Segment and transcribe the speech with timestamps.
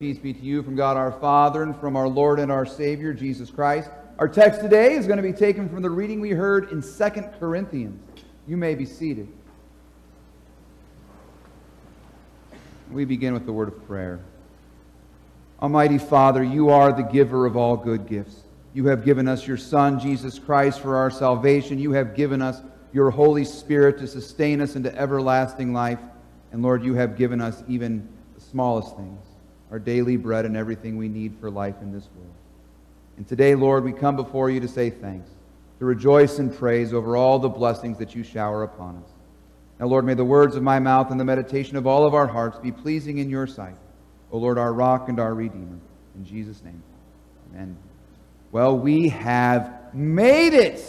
[0.00, 3.12] Peace be to you from God our Father and from our Lord and our Savior,
[3.12, 3.90] Jesus Christ.
[4.20, 7.22] Our text today is going to be taken from the reading we heard in 2
[7.40, 8.00] Corinthians.
[8.46, 9.26] You may be seated.
[12.92, 14.20] We begin with the word of prayer.
[15.60, 18.44] Almighty Father, you are the giver of all good gifts.
[18.74, 21.76] You have given us your Son, Jesus Christ, for our salvation.
[21.76, 22.62] You have given us
[22.92, 25.98] your Holy Spirit to sustain us into everlasting life.
[26.52, 29.27] And Lord, you have given us even the smallest things
[29.70, 32.34] our daily bread and everything we need for life in this world.
[33.16, 35.28] And today, Lord, we come before you to say thanks,
[35.78, 39.10] to rejoice and praise over all the blessings that you shower upon us.
[39.78, 42.26] Now, Lord, may the words of my mouth and the meditation of all of our
[42.26, 43.76] hearts be pleasing in your sight.
[44.30, 45.78] O Lord, our rock and our redeemer.
[46.16, 46.82] In Jesus' name,
[47.50, 47.76] amen.
[48.50, 50.82] Well, we have made it.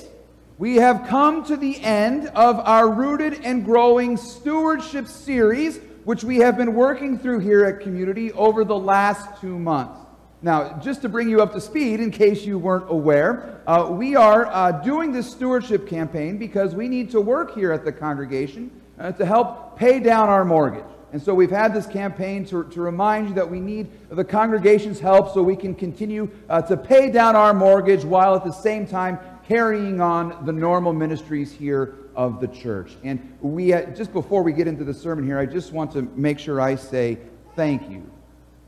[0.57, 6.37] We have come to the end of our Rooted and Growing Stewardship series which we
[6.37, 9.99] have been working through here at Community over the last two months.
[10.41, 14.15] Now, just to bring you up to speed, in case you weren't aware, uh, we
[14.15, 18.71] are uh, doing this stewardship campaign because we need to work here at the congregation
[18.97, 20.83] uh, to help pay down our mortgage.
[21.13, 24.99] And so we've had this campaign to, to remind you that we need the congregation's
[24.99, 28.87] help so we can continue uh, to pay down our mortgage while at the same
[28.87, 29.19] time
[29.49, 32.95] carrying on the normal ministries here of the church.
[33.03, 36.03] And we, uh, just before we get into the sermon here, I just want to
[36.15, 37.17] make sure I say
[37.55, 38.07] thank you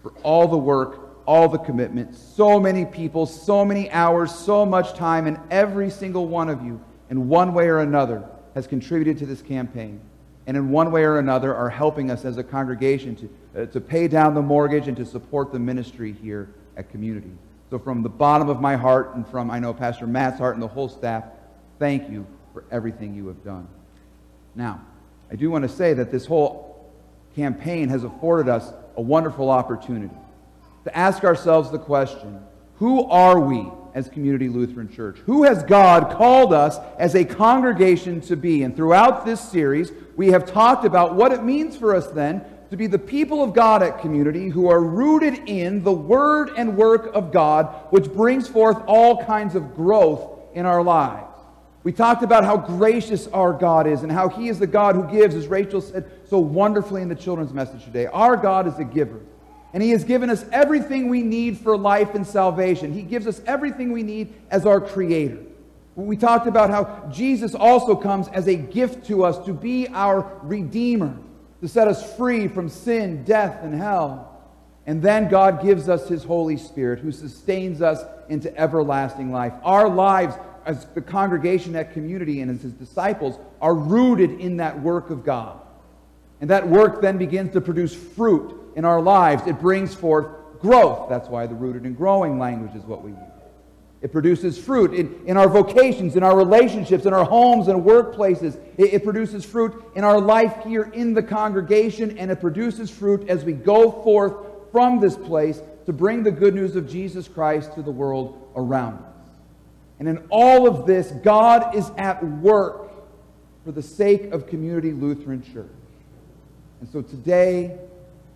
[0.02, 4.96] for all the work, all the commitment, so many people, so many hours, so much
[4.96, 9.28] time, and every single one of you, in one way or another, has contributed to
[9.28, 10.02] this campaign.
[10.48, 13.80] And in one way or another, are helping us as a congregation to, uh, to
[13.80, 17.30] pay down the mortgage and to support the ministry here at Community.
[17.72, 20.62] So, from the bottom of my heart and from, I know, Pastor Matt's heart and
[20.62, 21.24] the whole staff,
[21.80, 23.66] thank you for everything you have done.
[24.56, 24.82] Now,
[25.32, 26.92] I do want to say that this whole
[27.34, 30.14] campaign has afforded us a wonderful opportunity
[30.84, 32.44] to ask ourselves the question
[32.76, 35.20] who are we as Community Lutheran Church?
[35.20, 38.64] Who has God called us as a congregation to be?
[38.64, 42.78] And throughout this series, we have talked about what it means for us then to
[42.78, 47.12] be the people of God at community who are rooted in the word and work
[47.14, 51.28] of God, which brings forth all kinds of growth in our lives.
[51.84, 55.04] We talked about how gracious our God is and how He is the God who
[55.12, 58.06] gives, as Rachel said so wonderfully in the children's message today.
[58.06, 59.20] Our God is a giver.
[59.74, 62.94] And He has given us everything we need for life and salvation.
[62.94, 65.40] He gives us everything we need as our Creator.
[65.96, 70.40] We talked about how Jesus also comes as a gift to us to be our
[70.42, 71.18] Redeemer
[71.62, 74.28] to set us free from sin, death, and hell.
[74.86, 79.54] And then God gives us His Holy Spirit who sustains us into everlasting life.
[79.64, 80.36] Our lives
[80.66, 85.24] as the congregation, that community, and as His disciples are rooted in that work of
[85.24, 85.60] God.
[86.40, 89.46] And that work then begins to produce fruit in our lives.
[89.46, 90.28] It brings forth
[90.60, 91.10] growth.
[91.10, 93.31] That's why the rooted and growing language is what we use.
[94.02, 98.60] It produces fruit in, in our vocations, in our relationships, in our homes and workplaces.
[98.78, 103.30] It, it produces fruit in our life here in the congregation, and it produces fruit
[103.30, 104.34] as we go forth
[104.72, 108.96] from this place to bring the good news of Jesus Christ to the world around
[109.04, 109.12] us.
[110.00, 112.92] And in all of this, God is at work
[113.64, 115.68] for the sake of Community Lutheran Church.
[116.80, 117.78] And so today,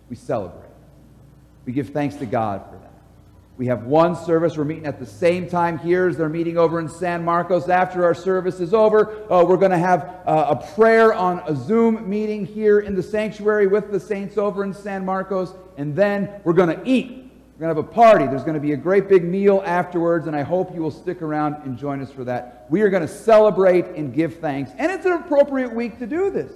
[0.08, 0.70] we celebrate.
[1.64, 2.85] We give thanks to God for that.
[3.58, 4.58] We have one service.
[4.58, 7.70] We're meeting at the same time here as they're meeting over in San Marcos.
[7.70, 11.56] After our service is over, uh, we're going to have uh, a prayer on a
[11.56, 15.54] Zoom meeting here in the sanctuary with the saints over in San Marcos.
[15.78, 17.30] And then we're going to eat.
[17.58, 18.26] We're going to have a party.
[18.26, 21.22] There's going to be a great big meal afterwards, and I hope you will stick
[21.22, 22.66] around and join us for that.
[22.68, 24.72] We are going to celebrate and give thanks.
[24.76, 26.52] And it's an appropriate week to do this.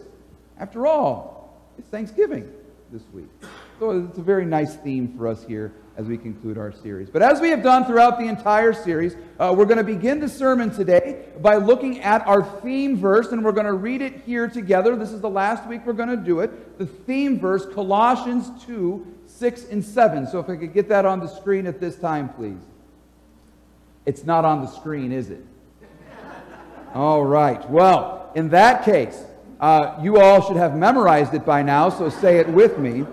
[0.59, 2.53] After all, it's Thanksgiving
[2.93, 3.31] this week.
[3.79, 7.11] So it's a very nice theme for us here as we conclude our series.
[7.11, 10.29] But as we have done throughout the entire series, uh, we're going to begin the
[10.29, 14.49] sermon today by looking at our theme verse, and we're going to read it here
[14.49, 14.97] together.
[14.97, 16.79] This is the last week we're going to do it.
[16.79, 20.27] The theme verse, Colossians 2 6 and 7.
[20.27, 22.59] So if I could get that on the screen at this time, please.
[24.07, 25.45] It's not on the screen, is it?
[26.95, 27.69] All right.
[27.71, 29.23] Well, in that case,
[29.61, 33.05] uh, you all should have memorized it by now, so say it with me.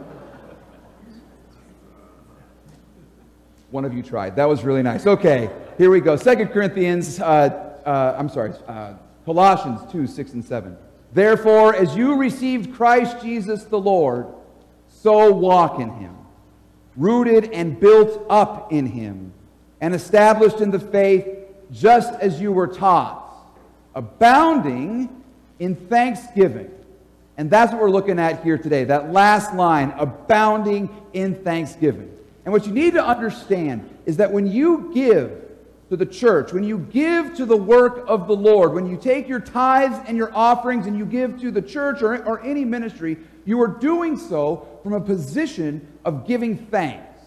[3.69, 4.35] One of you tried.
[4.37, 5.05] That was really nice.
[5.05, 6.15] Okay, here we go.
[6.15, 8.93] Second Corinthians, uh, uh, I'm sorry, uh,
[9.25, 10.77] Colossians 2 6 and 7.
[11.13, 14.27] Therefore, as you received Christ Jesus the Lord,
[14.87, 16.15] so walk in him,
[16.95, 19.33] rooted and built up in him,
[19.81, 21.27] and established in the faith
[21.71, 23.53] just as you were taught,
[23.95, 25.23] abounding
[25.59, 26.71] in thanksgiving.
[27.37, 28.85] And that's what we're looking at here today.
[28.85, 32.16] That last line, abounding in thanksgiving.
[32.47, 35.49] And what you need to understand is that when you give
[35.89, 39.27] to the church, when you give to the work of the Lord, when you take
[39.27, 43.17] your tithes and your offerings and you give to the church or, or any ministry,
[43.43, 47.21] you are doing so from a position of giving thanks.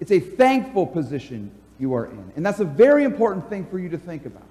[0.00, 2.32] It's a thankful position you are in.
[2.34, 4.48] And that's a very important thing for you to think about.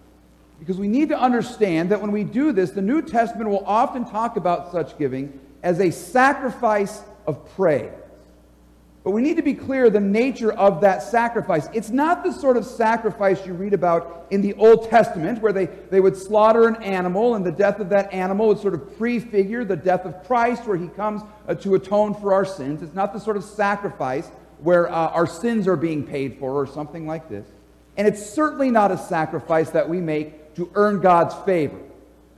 [0.59, 4.05] Because we need to understand that when we do this, the New Testament will often
[4.05, 7.91] talk about such giving as a sacrifice of praise.
[9.05, 11.67] But we need to be clear the nature of that sacrifice.
[11.73, 15.67] It's not the sort of sacrifice you read about in the Old Testament, where they,
[15.67, 19.63] they would slaughter an animal, and the death of that animal would sort of prefigure
[19.63, 22.81] the death of Christ, where he comes uh, to atone for our sins.
[22.81, 26.65] It's not the sort of sacrifice where uh, our sins are being paid for, or
[26.65, 27.45] something like this.
[27.97, 31.77] And it's certainly not a sacrifice that we make to earn God's favor,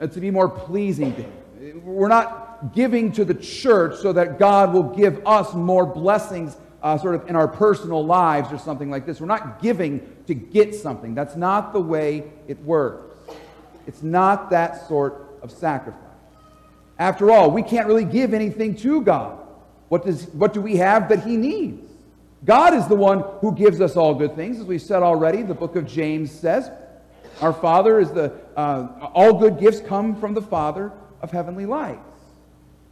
[0.01, 1.85] to be more pleasing to Him.
[1.85, 6.97] We're not giving to the church so that God will give us more blessings uh,
[6.97, 9.19] sort of in our personal lives or something like this.
[9.19, 11.15] We're not giving to get something.
[11.15, 13.15] That's not the way it works.
[13.87, 16.01] It's not that sort of sacrifice.
[16.99, 19.37] After all, we can't really give anything to God.
[19.89, 21.91] What, does, what do we have that He needs?
[22.45, 24.59] God is the one who gives us all good things.
[24.59, 26.69] As we said already, the book of James says,
[27.41, 32.16] Our Father is the, uh, all good gifts come from the Father of heavenly lights.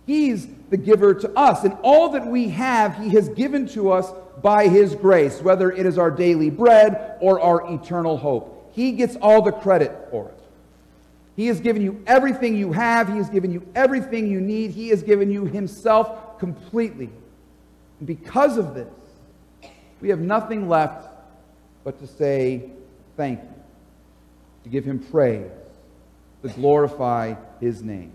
[0.06, 1.64] He's the giver to us.
[1.64, 4.12] And all that we have, He has given to us
[4.42, 8.72] by His grace, whether it is our daily bread or our eternal hope.
[8.74, 10.40] He gets all the credit for it.
[11.36, 14.90] He has given you everything you have, He has given you everything you need, He
[14.90, 17.10] has given you Himself completely.
[18.00, 18.94] And because of this,
[20.02, 21.08] we have nothing left
[21.84, 22.70] but to say
[23.18, 23.64] thank you,
[24.64, 25.50] to give Him praise,
[26.44, 28.15] to glorify His name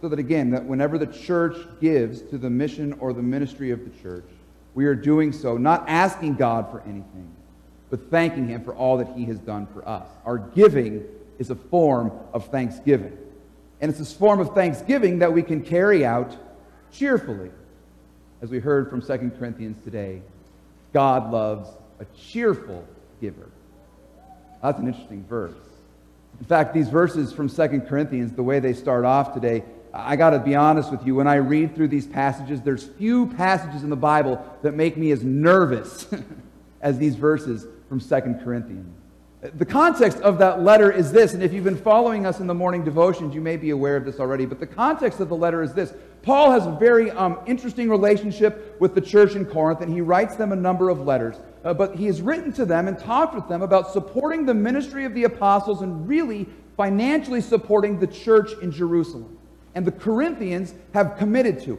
[0.00, 3.80] so that again, that whenever the church gives to the mission or the ministry of
[3.84, 4.26] the church,
[4.74, 7.30] we are doing so not asking God for anything,
[7.90, 10.06] but thanking Him for all that He has done for us.
[10.24, 11.04] Our giving
[11.38, 13.16] is a form of thanksgiving.
[13.80, 16.36] And it's this form of thanksgiving that we can carry out
[16.92, 17.50] cheerfully.
[18.42, 20.22] As we heard from 2 Corinthians today,
[20.92, 21.68] God loves
[22.00, 22.86] a cheerful
[23.20, 23.48] giver.
[24.62, 25.54] That's an interesting verse.
[26.38, 29.64] In fact, these verses from 2 Corinthians, the way they start off today,
[29.98, 33.28] I got to be honest with you, when I read through these passages, there's few
[33.28, 36.06] passages in the Bible that make me as nervous
[36.82, 38.94] as these verses from Second Corinthians.
[39.40, 42.54] The context of that letter is this, and if you've been following us in the
[42.54, 45.62] morning devotions, you may be aware of this already, but the context of the letter
[45.62, 45.94] is this.
[46.22, 50.36] Paul has a very um, interesting relationship with the church in Corinth, and he writes
[50.36, 51.36] them a number of letters.
[51.64, 55.04] Uh, but he has written to them and talked with them about supporting the ministry
[55.04, 56.46] of the apostles and really
[56.76, 59.35] financially supporting the church in Jerusalem
[59.76, 61.78] and the Corinthians have committed to.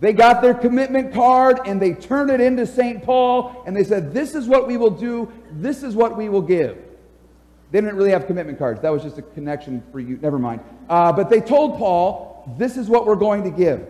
[0.00, 3.02] They got their commitment card and they turned it into St.
[3.04, 6.42] Paul and they said, This is what we will do, this is what we will
[6.42, 6.76] give.
[7.70, 8.80] They didn't really have commitment cards.
[8.80, 10.18] That was just a connection for you.
[10.20, 10.60] Never mind.
[10.88, 13.86] Uh, but they told Paul, This is what we're going to give.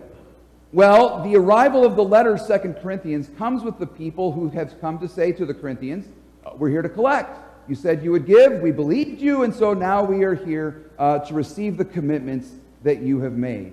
[0.72, 4.98] Well, the arrival of the letter, Second Corinthians, comes with the people who have come
[4.98, 6.06] to say to the Corinthians,
[6.44, 7.38] uh, We're here to collect.
[7.68, 8.60] You said you would give.
[8.60, 9.44] We believed you.
[9.44, 12.50] And so now we are here uh, to receive the commitments
[12.82, 13.72] that you have made.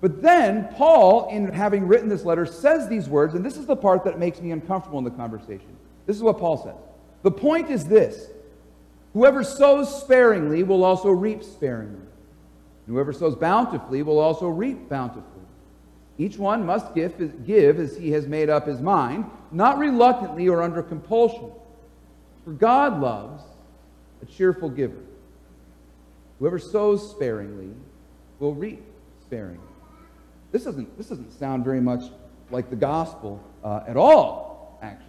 [0.00, 3.76] But then, Paul, in having written this letter, says these words, and this is the
[3.76, 5.76] part that makes me uncomfortable in the conversation.
[6.06, 6.76] This is what Paul says.
[7.22, 8.28] The point is this
[9.14, 12.06] Whoever sows sparingly will also reap sparingly.
[12.86, 15.24] Whoever sows bountifully will also reap bountifully.
[16.18, 20.62] Each one must give, give as he has made up his mind, not reluctantly or
[20.62, 21.50] under compulsion.
[22.44, 23.42] For God loves
[24.22, 25.00] a cheerful giver.
[26.38, 27.74] Whoever sows sparingly
[28.38, 28.82] will reap
[29.22, 29.60] sparingly.
[30.52, 32.04] This doesn't, this doesn't sound very much
[32.50, 35.04] like the gospel uh, at all, actually.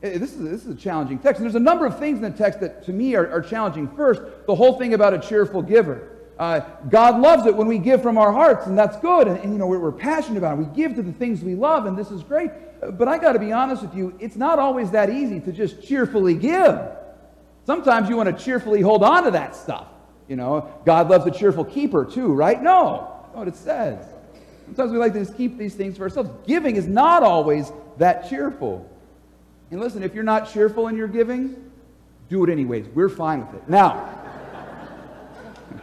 [0.00, 1.40] This is, this is a challenging text.
[1.40, 3.88] And there's a number of things in the text that, to me, are, are challenging.
[3.88, 6.16] First, the whole thing about a cheerful giver.
[6.38, 9.28] Uh, God loves it when we give from our hearts, and that's good.
[9.28, 10.62] And, and you know, we're, we're, passionate about it.
[10.62, 12.50] We give to the things we love, and this is great.
[12.80, 15.82] But I got to be honest with you, it's not always that easy to just
[15.82, 16.80] cheerfully give.
[17.66, 19.86] Sometimes you want to cheerfully hold on to that stuff.
[20.30, 22.62] You know, God loves a cheerful keeper too, right?
[22.62, 23.16] No.
[23.24, 24.06] That's what it says.
[24.66, 26.30] Sometimes we like to just keep these things for ourselves.
[26.46, 28.88] Giving is not always that cheerful.
[29.72, 31.72] And listen, if you're not cheerful in your giving,
[32.28, 32.86] do it anyways.
[32.94, 33.68] We're fine with it.
[33.68, 34.08] Now,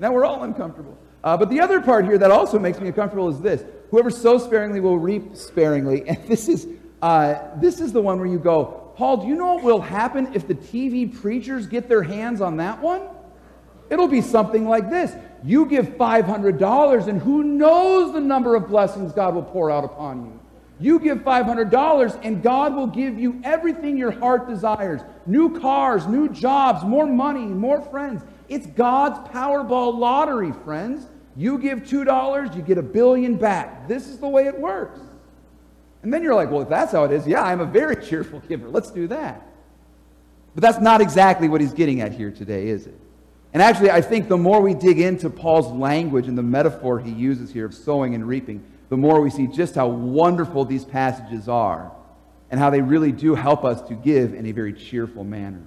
[0.00, 0.96] now we're all uncomfortable.
[1.22, 4.42] Uh, but the other part here that also makes me uncomfortable is this: whoever sows
[4.42, 6.02] sparingly will reap sparingly.
[6.08, 6.66] And this is
[7.02, 10.30] uh, this is the one where you go, Paul, do you know what will happen
[10.34, 13.00] if the TV preachers get their hands on that one?
[13.88, 15.14] It'll be something like this.
[15.42, 20.26] You give $500, and who knows the number of blessings God will pour out upon
[20.26, 20.40] you.
[20.80, 26.28] You give $500 and God will give you everything your heart desires new cars, new
[26.28, 28.22] jobs, more money, more friends.
[28.50, 31.06] It's God's Powerball lottery, friends.
[31.36, 33.88] You give $2, you get a billion back.
[33.88, 35.00] This is the way it works.
[36.02, 38.40] And then you're like, well, if that's how it is, yeah, I'm a very cheerful
[38.40, 38.68] giver.
[38.68, 39.46] Let's do that.
[40.54, 42.98] But that's not exactly what he's getting at here today, is it?
[43.52, 47.10] And actually, I think the more we dig into Paul's language and the metaphor he
[47.10, 51.48] uses here of sowing and reaping, the more we see just how wonderful these passages
[51.48, 51.92] are
[52.50, 55.62] and how they really do help us to give in a very cheerful manner.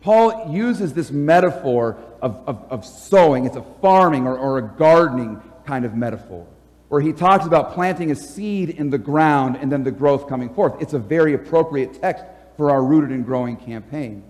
[0.00, 5.42] Paul uses this metaphor of, of, of sowing, it's a farming or, or a gardening
[5.66, 6.46] kind of metaphor,
[6.88, 10.52] where he talks about planting a seed in the ground and then the growth coming
[10.52, 10.80] forth.
[10.80, 12.24] It's a very appropriate text
[12.56, 14.22] for our Rooted and Growing campaign.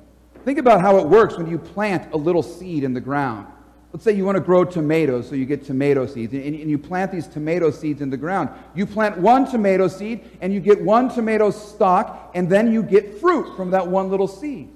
[0.44, 3.46] Think about how it works when you plant a little seed in the ground.
[3.92, 6.76] Let's say you want to grow tomatoes, so you get tomato seeds, and, and, you
[6.76, 8.50] plant these tomato seeds in the ground.
[8.74, 13.18] You plant one tomato seed, and you get one tomato stalk, and then you get
[13.18, 14.68] fruit from that one little seed.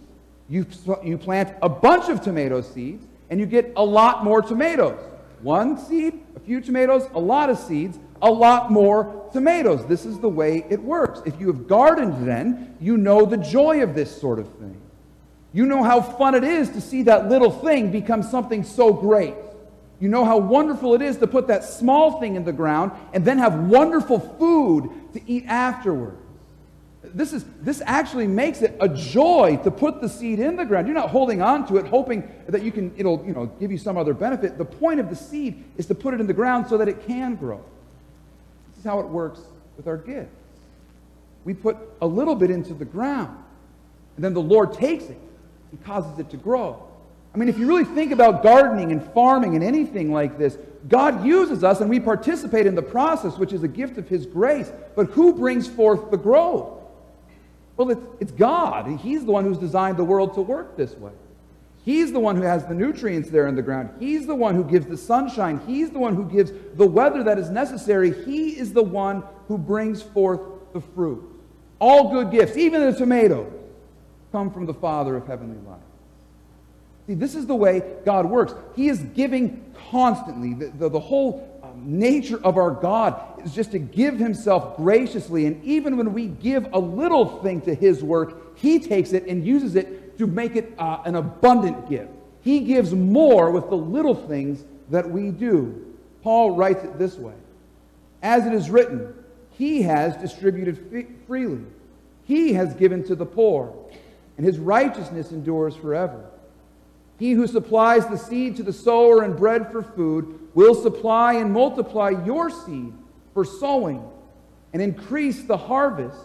[0.49, 0.67] You,
[1.05, 4.99] you plant a bunch of tomato seeds, and you get a lot more tomatoes.
[5.43, 9.85] One seed, a few tomatoes, a lot of seeds, a lot more tomatoes.
[9.87, 11.21] This is the way it works.
[11.27, 14.81] If you have gardened then, you know the joy of this sort of thing.
[15.53, 19.35] You know how fun it is to see that little thing become something so great.
[20.01, 23.25] You know how wonderful it is to put that small thing in the ground and
[23.25, 26.22] then have wonderful food to eat afterwards.
[27.05, 30.87] This, is, this actually makes it a joy to put the seed in the ground.
[30.87, 33.79] You're not holding on to it, hoping that you can, it'll you know, give you
[33.79, 34.57] some other benefit.
[34.57, 37.07] The point of the seed is to put it in the ground so that it
[37.07, 37.61] can grow.
[38.71, 39.41] This is how it works
[39.77, 40.31] with our gifts.
[41.45, 43.37] We put a little bit into the ground,
[44.15, 45.19] and then the Lord takes it
[45.73, 46.89] and causes it to grow.
[47.35, 50.57] I mean, if you really think about gardening and farming and anything like this,
[50.89, 54.27] God uses us and we participate in the process, which is a gift of His
[54.27, 54.71] grace.
[54.95, 56.82] But who brings forth the growth?
[57.77, 59.01] Well, it's, it's God.
[59.01, 61.13] He's the one who's designed the world to work this way.
[61.85, 63.91] He's the one who has the nutrients there in the ground.
[63.99, 65.61] He's the one who gives the sunshine.
[65.67, 68.13] He's the one who gives the weather that is necessary.
[68.25, 70.41] He is the one who brings forth
[70.73, 71.29] the fruit.
[71.81, 73.53] All good gifts, even the tomatoes
[74.31, 75.81] come from the Father of heavenly light.
[77.09, 78.55] See, this is the way God works.
[78.77, 80.55] He is giving constantly.
[80.55, 85.47] The, the, the whole nature of our God is just to give Himself graciously.
[85.47, 89.47] And even when we give a little thing to His work, He takes it and
[89.47, 92.11] uses it to make it uh, an abundant gift.
[92.43, 95.95] He gives more with the little things that we do.
[96.23, 97.35] Paul writes it this way
[98.23, 99.15] As it is written,
[99.53, 101.65] He has distributed freely,
[102.25, 103.75] He has given to the poor
[104.37, 106.25] and his righteousness endures forever.
[107.19, 111.53] He who supplies the seed to the sower and bread for food will supply and
[111.53, 112.93] multiply your seed
[113.35, 114.03] for sowing
[114.73, 116.19] and increase the harvest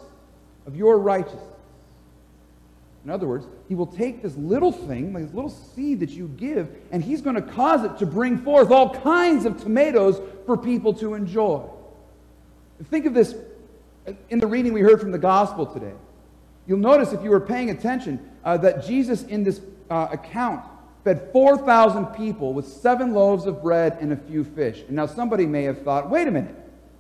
[0.65, 1.44] of your righteousness.
[3.06, 6.70] In other words, he will take this little thing, this little seed that you give,
[6.91, 10.94] and he's going to cause it to bring forth all kinds of tomatoes for people
[10.96, 11.63] to enjoy.
[12.89, 13.34] Think of this
[14.29, 15.94] in the reading we heard from the gospel today.
[16.67, 20.65] You'll notice if you were paying attention uh, that Jesus in this uh, account
[21.08, 24.84] fed 4,000 people with seven loaves of bread and a few fish.
[24.88, 26.54] And now somebody may have thought, wait a minute,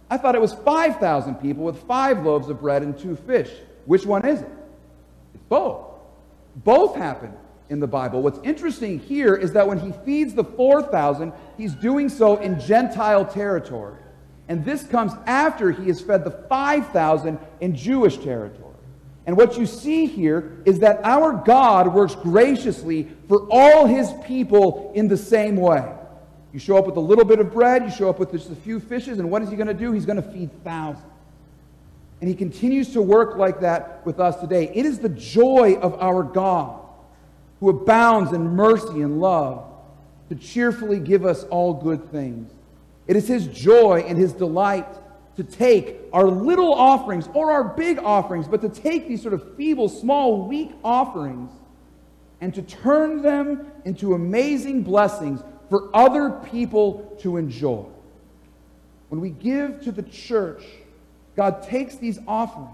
[0.09, 3.51] I thought it was 5,000 people with five loaves of bread and two fish.
[3.85, 4.49] Which one is it?
[5.33, 5.87] It's both.
[6.55, 7.33] Both happen
[7.67, 8.21] in the Bible.
[8.21, 13.25] What's interesting here is that when he feeds the 4,000, he's doing so in Gentile
[13.25, 13.99] territory.
[14.47, 18.66] And this comes after he has fed the 5,000 in Jewish territory.
[19.27, 24.93] And what you see here is that our God works graciously for all his people
[24.95, 25.85] in the same way.
[26.53, 28.55] You show up with a little bit of bread, you show up with just a
[28.55, 29.91] few fishes, and what is he going to do?
[29.91, 31.05] He's going to feed thousands.
[32.21, 34.71] And he continues to work like that with us today.
[34.73, 36.79] It is the joy of our God
[37.59, 39.65] who abounds in mercy and love
[40.29, 42.49] to cheerfully give us all good things.
[43.07, 44.87] It is his joy and his delight
[45.37, 49.55] to take our little offerings or our big offerings, but to take these sort of
[49.55, 51.51] feeble, small, weak offerings
[52.41, 57.85] and to turn them into amazing blessings for other people to enjoy.
[59.09, 60.63] When we give to the church,
[61.35, 62.73] God takes these offerings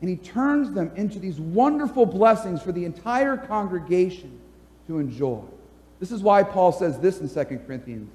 [0.00, 4.38] and he turns them into these wonderful blessings for the entire congregation
[4.86, 5.42] to enjoy.
[6.00, 8.10] This is why Paul says this in 2 Corinthians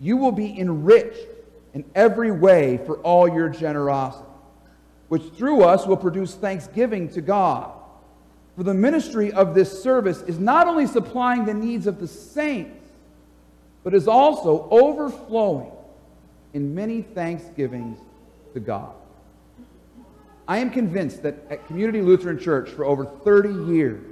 [0.00, 1.28] You will be enriched
[1.74, 4.28] in every way for all your generosity,
[5.08, 7.72] which through us will produce thanksgiving to God.
[8.56, 12.86] For the ministry of this service is not only supplying the needs of the saints,
[13.82, 15.72] but is also overflowing
[16.52, 17.98] in many thanksgivings
[18.52, 18.92] to God.
[20.46, 24.04] I am convinced that at Community Lutheran Church for over 30 years,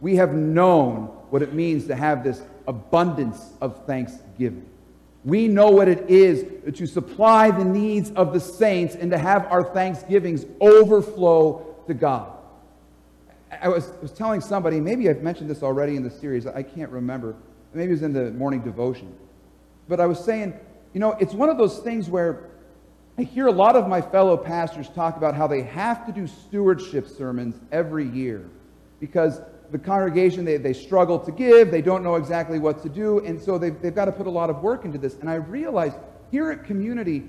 [0.00, 4.66] we have known what it means to have this abundance of thanksgiving.
[5.24, 9.46] We know what it is to supply the needs of the saints and to have
[9.46, 12.32] our thanksgivings overflow to God.
[13.60, 16.90] I was, was telling somebody, maybe I've mentioned this already in the series, I can't
[16.90, 17.34] remember.
[17.74, 19.14] Maybe it was in the morning devotion.
[19.88, 20.54] But I was saying,
[20.94, 22.50] you know, it's one of those things where
[23.18, 26.26] I hear a lot of my fellow pastors talk about how they have to do
[26.26, 28.48] stewardship sermons every year
[28.98, 33.24] because the congregation, they, they struggle to give, they don't know exactly what to do,
[33.24, 35.14] and so they've, they've got to put a lot of work into this.
[35.16, 35.96] And I realized
[36.30, 37.28] here at Community,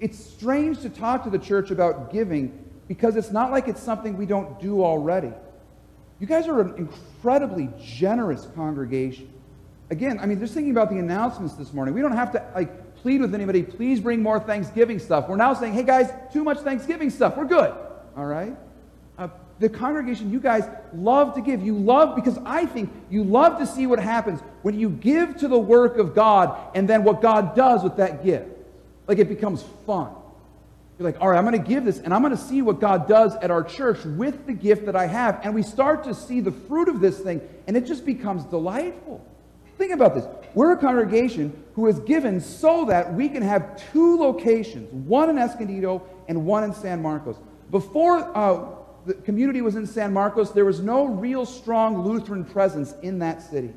[0.00, 4.16] it's strange to talk to the church about giving because it's not like it's something
[4.16, 5.32] we don't do already.
[6.20, 9.32] You guys are an incredibly generous congregation.
[9.90, 12.94] Again, I mean, just thinking about the announcements this morning, we don't have to like
[12.96, 15.28] plead with anybody, please bring more Thanksgiving stuff.
[15.28, 17.36] We're now saying, hey guys, too much Thanksgiving stuff.
[17.36, 17.74] We're good.
[18.16, 18.56] All right?
[19.58, 21.62] The congregation, you guys love to give.
[21.62, 25.48] You love, because I think you love to see what happens when you give to
[25.48, 28.48] the work of God and then what God does with that gift.
[29.06, 30.12] Like it becomes fun.
[30.98, 32.80] You're like, all right, I'm going to give this and I'm going to see what
[32.80, 35.40] God does at our church with the gift that I have.
[35.42, 39.24] And we start to see the fruit of this thing and it just becomes delightful.
[39.76, 40.24] Think about this.
[40.54, 45.36] We're a congregation who is given so that we can have two locations, one in
[45.36, 47.36] Escondido and one in San Marcos.
[47.70, 52.94] Before uh, the community was in San Marcos, there was no real strong Lutheran presence
[53.02, 53.72] in that city.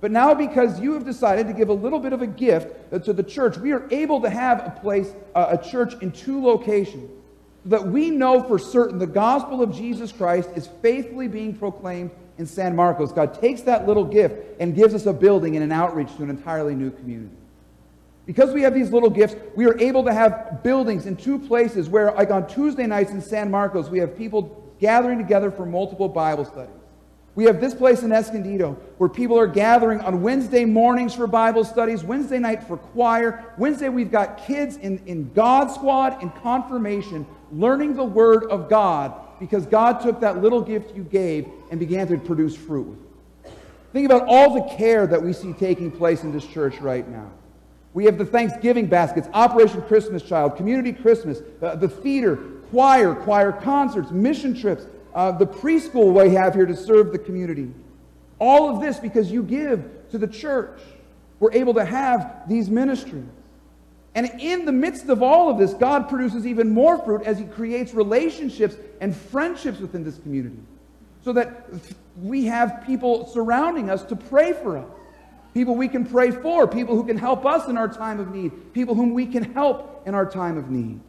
[0.00, 3.12] But now, because you have decided to give a little bit of a gift to
[3.12, 7.10] the church, we are able to have a place, a church in two locations.
[7.64, 12.46] That we know for certain the gospel of Jesus Christ is faithfully being proclaimed in
[12.46, 13.10] San Marcos.
[13.10, 16.30] God takes that little gift and gives us a building and an outreach to an
[16.30, 17.34] entirely new community.
[18.26, 21.88] Because we have these little gifts, we are able to have buildings in two places
[21.88, 26.08] where, like on Tuesday nights in San Marcos, we have people gathering together for multiple
[26.08, 26.74] Bible studies.
[27.36, 31.64] We have this place in Escondido where people are gathering on Wednesday mornings for Bible
[31.64, 33.44] studies, Wednesday night for choir.
[33.58, 39.12] Wednesday, we've got kids in, in God Squad and confirmation learning the Word of God
[39.38, 42.98] because God took that little gift you gave and began to produce fruit.
[43.92, 47.30] Think about all the care that we see taking place in this church right now.
[47.96, 52.36] We have the Thanksgiving baskets, Operation Christmas Child, Community Christmas, uh, the theater,
[52.68, 57.72] choir, choir concerts, mission trips, uh, the preschool we have here to serve the community.
[58.38, 60.78] All of this because you give to the church.
[61.40, 63.24] We're able to have these ministries.
[64.14, 67.46] And in the midst of all of this, God produces even more fruit as He
[67.46, 70.60] creates relationships and friendships within this community.
[71.24, 71.66] So that
[72.20, 74.86] we have people surrounding us to pray for us
[75.56, 78.74] people we can pray for, people who can help us in our time of need,
[78.74, 81.00] people whom we can help in our time of need.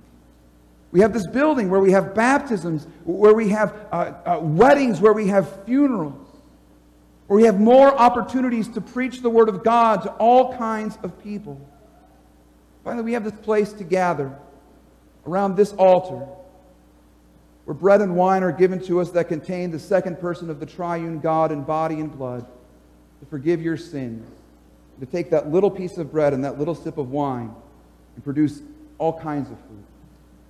[0.94, 5.12] We have this building where we have baptisms, where we have uh, uh, weddings, where
[5.12, 6.26] we have funerals,
[7.28, 11.22] where we have more opportunities to preach the Word of God to all kinds of
[11.22, 11.60] people.
[12.86, 14.34] Finally, we have this place to gather
[15.26, 16.26] around this altar
[17.66, 20.66] where bread and wine are given to us that contain the second person of the
[20.66, 22.48] triune God in body and blood
[23.20, 24.37] to forgive your sins
[25.00, 27.54] to take that little piece of bread and that little sip of wine
[28.16, 28.62] and produce
[28.98, 29.86] all kinds of fruit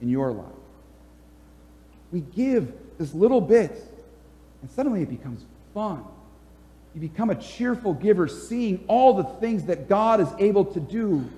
[0.01, 0.45] in your life.
[2.11, 3.71] We give this little bit,
[4.61, 6.03] and suddenly it becomes fun.
[6.95, 11.29] You become a cheerful giver, seeing all the things that God is able to do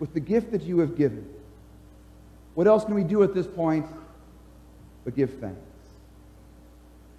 [0.00, 1.28] with the gift that you have given.
[2.54, 3.86] What else can we do at this point
[5.04, 5.60] but give thanks?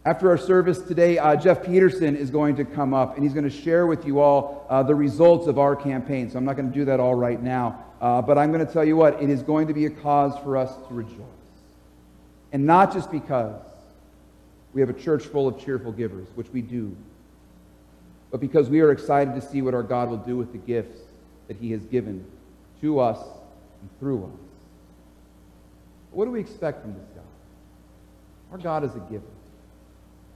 [0.05, 3.49] After our service today, uh, Jeff Peterson is going to come up and he's going
[3.49, 6.29] to share with you all uh, the results of our campaign.
[6.29, 7.83] So I'm not going to do that all right now.
[7.99, 10.37] Uh, but I'm going to tell you what, it is going to be a cause
[10.43, 11.17] for us to rejoice.
[12.51, 13.59] And not just because
[14.73, 16.95] we have a church full of cheerful givers, which we do,
[18.29, 20.99] but because we are excited to see what our God will do with the gifts
[21.47, 22.23] that he has given
[22.81, 23.17] to us
[23.81, 24.39] and through us.
[26.11, 27.23] What do we expect from this God?
[28.51, 29.34] Our God is a giver.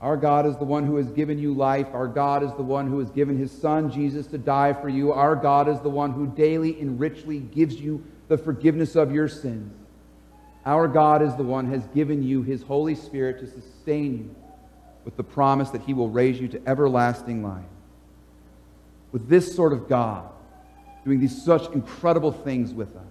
[0.00, 1.88] Our God is the one who has given you life.
[1.92, 5.12] Our God is the one who has given his son, Jesus, to die for you.
[5.12, 9.28] Our God is the one who daily and richly gives you the forgiveness of your
[9.28, 9.74] sins.
[10.64, 14.34] Our God is the one who has given you his Holy Spirit to sustain you
[15.04, 17.64] with the promise that he will raise you to everlasting life.
[19.12, 20.28] With this sort of God
[21.04, 23.02] doing these such incredible things with us,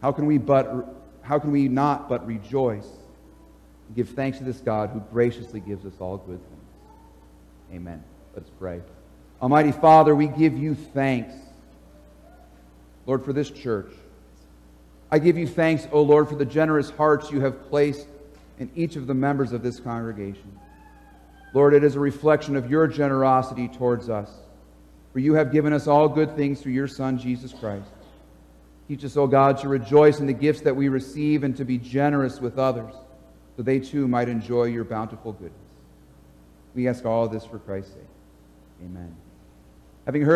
[0.00, 2.86] how can we but how can we not but rejoice
[3.94, 6.62] give thanks to this God who graciously gives us all good things.
[7.72, 8.02] Amen.
[8.34, 8.80] Let's pray.
[9.40, 11.34] Almighty Father, we give you thanks,
[13.06, 13.92] Lord, for this church.
[15.10, 18.06] I give you thanks, O Lord, for the generous hearts you have placed
[18.58, 20.58] in each of the members of this congregation.
[21.54, 24.30] Lord, it is a reflection of your generosity towards us,
[25.12, 27.88] for you have given us all good things through your Son, Jesus Christ.
[28.88, 31.78] Teach us, O God, to rejoice in the gifts that we receive and to be
[31.78, 32.94] generous with others,
[33.56, 35.52] so they too might enjoy your bountiful goodness.
[36.74, 38.02] We ask all this for Christ's sake.
[38.84, 39.16] Amen.
[40.04, 40.34] Having heard